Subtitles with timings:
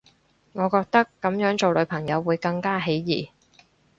[0.53, 3.29] 我覺得噉樣做女朋友會更加起疑